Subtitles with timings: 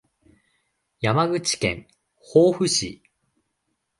[0.99, 1.85] 山口県
[2.33, 3.03] 防府市